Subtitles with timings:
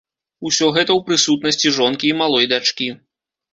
[0.49, 2.91] Усё гэта ў прысутнасці жонкі і малой дачкі.